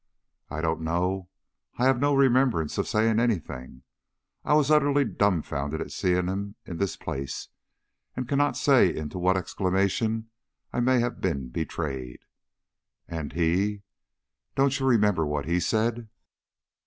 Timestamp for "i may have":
10.73-11.21